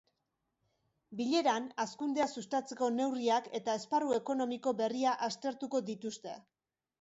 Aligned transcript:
Bileran, 1.19 1.67
hazkundea 1.83 2.27
sustatzeko 2.41 2.89
neurriak 2.95 3.51
eta 3.61 3.77
esparru 3.81 4.17
ekonomiko 4.17 4.75
berria 4.81 5.15
aztertuko 5.29 5.85
dituzte. 5.93 6.35